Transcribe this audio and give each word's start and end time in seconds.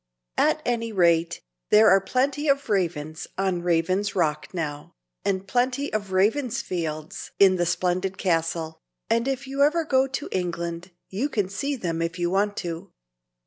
At 0.39 0.63
any 0.65 0.91
rate, 0.91 1.41
there 1.69 1.91
are 1.91 2.01
plenty 2.01 2.47
of 2.47 2.71
Ravens 2.71 3.27
on 3.37 3.61
Raven's 3.61 4.15
Rock 4.15 4.51
now, 4.51 4.95
and 5.23 5.47
plenty 5.47 5.93
of 5.93 6.11
Ravensfields 6.11 7.29
in 7.37 7.57
the 7.57 7.67
splendid 7.67 8.17
castle; 8.17 8.79
and 9.11 9.27
if 9.27 9.47
ever 9.47 9.81
you 9.81 9.85
go 9.87 10.07
to 10.07 10.27
England, 10.31 10.89
you 11.09 11.29
can 11.29 11.49
see 11.49 11.75
them 11.75 12.01
if 12.01 12.17
you 12.17 12.31
want 12.31 12.57
to. 12.65 12.91